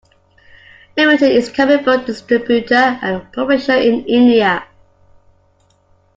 [0.97, 4.65] Limited is a comic book distributor and publisher in India.